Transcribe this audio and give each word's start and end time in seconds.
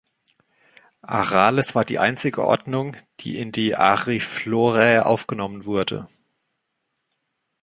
Arales 1.03 1.75
war 1.75 1.85
die 1.85 1.99
einzige 1.99 2.43
Ordnung, 2.47 2.97
die 3.19 3.37
in 3.37 3.51
die 3.51 3.75
Ariflorae 3.75 5.05
aufgenommen 5.05 5.65
wurde. 5.65 6.07